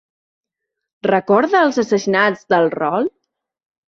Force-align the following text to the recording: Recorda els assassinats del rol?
Recorda 1.07 1.61
els 1.65 1.77
assassinats 1.83 2.41
del 2.55 2.65
rol? 2.77 3.07